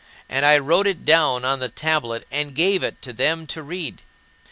And 0.27 0.47
I 0.47 0.57
wrote 0.57 0.87
it 0.87 1.05
down 1.05 1.45
on 1.45 1.59
the 1.59 1.69
tablet 1.69 2.25
and 2.31 2.55
gave 2.55 2.81
it 2.81 3.03
to 3.03 3.13
them 3.13 3.45
to 3.45 3.61
read. 3.61 4.01